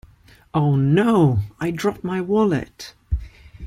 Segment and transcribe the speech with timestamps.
[0.55, 1.41] Oh No!
[1.59, 2.95] I dropped my wallet!